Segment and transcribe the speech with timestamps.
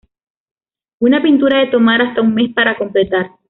[0.99, 3.29] Una pintura de tomar hasta un mes para completar.